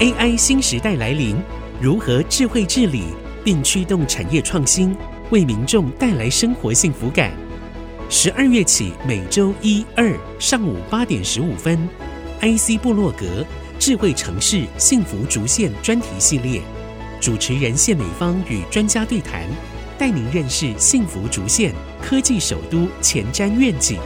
[0.00, 1.36] AI 新时代来临，
[1.80, 3.04] 如何智慧治理
[3.44, 4.94] 并驱动产业创新，
[5.30, 7.30] 为民众带来生活幸福感？
[8.10, 11.78] 十二月起，每周一、二上午八点十五分
[12.40, 13.46] ，IC 部落格
[13.78, 16.60] 智慧城市幸福竹县专题系列，
[17.20, 19.46] 主持人谢美芳与专家对谈，
[19.96, 21.72] 带您认识幸福竹县
[22.02, 24.00] 科技首都前瞻愿景。